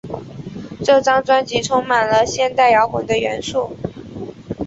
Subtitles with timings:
[0.83, 3.77] 这张专辑充满了现代摇滚的元素。